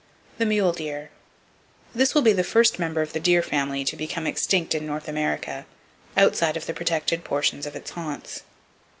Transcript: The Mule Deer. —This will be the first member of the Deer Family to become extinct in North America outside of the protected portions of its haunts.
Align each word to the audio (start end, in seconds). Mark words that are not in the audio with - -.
The 0.39 0.47
Mule 0.47 0.71
Deer. 0.71 1.11
—This 1.93 2.15
will 2.15 2.23
be 2.23 2.33
the 2.33 2.43
first 2.43 2.79
member 2.79 3.03
of 3.03 3.13
the 3.13 3.19
Deer 3.19 3.43
Family 3.43 3.83
to 3.85 3.95
become 3.95 4.25
extinct 4.25 4.73
in 4.73 4.87
North 4.87 5.07
America 5.07 5.67
outside 6.17 6.57
of 6.57 6.65
the 6.65 6.73
protected 6.73 7.23
portions 7.23 7.67
of 7.67 7.75
its 7.75 7.91
haunts. 7.91 8.41